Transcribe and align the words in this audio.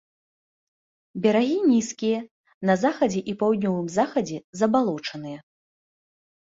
Берагі 1.25 1.59
нізкія, 1.73 2.19
на 2.71 2.79
захадзе 2.87 3.21
і 3.31 3.37
паўднёвым 3.45 3.87
захадзе 4.01 4.37
забалочаныя. 4.65 5.39